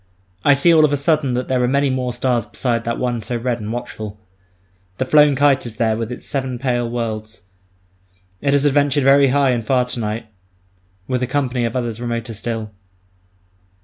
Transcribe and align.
I 0.43 0.55
see 0.55 0.73
all 0.73 0.83
of 0.83 0.91
a 0.91 0.97
sudden 0.97 1.35
that 1.35 1.47
there 1.47 1.61
are 1.61 1.67
many 1.67 1.91
more 1.91 2.11
stars 2.11 2.47
beside 2.47 2.85
that 2.85 2.97
one 2.97 3.21
so 3.21 3.37
red 3.37 3.59
and 3.59 3.71
watchful. 3.71 4.19
The 4.97 5.05
flown 5.05 5.35
kite 5.35 5.67
is 5.67 5.75
there 5.75 5.95
with 5.95 6.11
its 6.11 6.25
seven 6.25 6.57
pale 6.57 6.89
worlds; 6.89 7.43
it 8.41 8.51
has 8.53 8.65
adventured 8.65 9.03
very 9.03 9.27
high 9.27 9.51
and 9.51 9.63
far 9.63 9.85
to 9.85 9.99
night 9.99 10.25
with 11.07 11.21
a 11.21 11.27
company 11.27 11.65
of 11.65 11.75
others 11.75 12.01
remoter 12.01 12.33
still. 12.33 12.71